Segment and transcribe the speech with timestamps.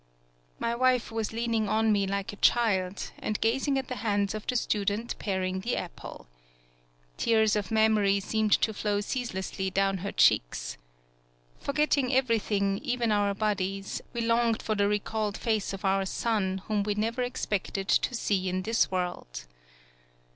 [0.57, 4.47] My wife was leaning on me like a child, and gazing at the hands of
[4.47, 6.25] the student paring the apple.
[7.17, 10.75] Tears of memory seemed to flow ceaselessly down her cheeks.
[11.59, 16.63] Forgetting every thing, even our bodies, we longed for the recalled face of our son
[16.65, 19.45] whom we never expected to see in this world.